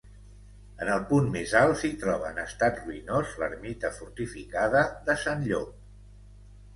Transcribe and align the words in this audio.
En 0.83 0.89
el 0.93 1.01
punt 1.09 1.27
més 1.33 1.51
alt 1.59 1.75
s'hi 1.81 1.91
troba 2.03 2.31
en 2.31 2.39
estat 2.43 2.79
ruïnós 2.85 3.35
l'ermita 3.41 3.91
fortificada 3.99 4.81
de 5.11 5.17
Sant 5.25 5.45
Llop. 5.53 5.77